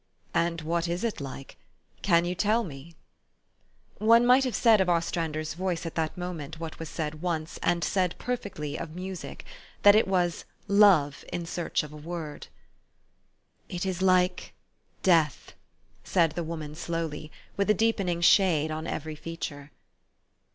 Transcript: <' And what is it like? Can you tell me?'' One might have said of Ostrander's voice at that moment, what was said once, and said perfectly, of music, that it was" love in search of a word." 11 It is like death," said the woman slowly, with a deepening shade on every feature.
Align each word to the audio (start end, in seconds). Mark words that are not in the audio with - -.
<' 0.19 0.21
And 0.47 0.61
what 0.61 0.87
is 0.87 1.03
it 1.03 1.21
like? 1.21 1.57
Can 2.01 2.25
you 2.25 2.33
tell 2.33 2.63
me?'' 2.63 2.95
One 3.99 4.25
might 4.25 4.43
have 4.45 4.55
said 4.55 4.81
of 4.81 4.89
Ostrander's 4.89 5.53
voice 5.53 5.85
at 5.85 5.93
that 5.93 6.17
moment, 6.17 6.59
what 6.59 6.79
was 6.79 6.89
said 6.89 7.21
once, 7.21 7.59
and 7.61 7.83
said 7.83 8.15
perfectly, 8.17 8.77
of 8.79 8.95
music, 8.95 9.45
that 9.83 9.93
it 9.93 10.07
was" 10.07 10.43
love 10.87 11.23
in 11.31 11.45
search 11.45 11.83
of 11.83 11.93
a 11.93 11.97
word." 11.97 12.47
11 13.69 13.75
It 13.75 13.85
is 13.85 14.01
like 14.01 14.55
death," 15.03 15.53
said 16.03 16.31
the 16.31 16.43
woman 16.43 16.73
slowly, 16.73 17.31
with 17.55 17.69
a 17.69 17.75
deepening 17.75 18.21
shade 18.21 18.71
on 18.71 18.87
every 18.87 19.13
feature. 19.13 19.69